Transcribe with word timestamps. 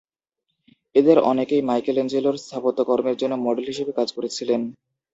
এদের 0.95 1.17
অনেকেই 1.31 1.61
মাইকেলএঞ্জেলোর 1.69 2.35
স্থাপত্যকর্মের 2.37 3.19
জন্য 3.21 3.33
মডেল 3.45 3.65
হিসেবে 3.71 3.91
কাজ 3.99 4.09
করেছিলেন। 4.17 4.61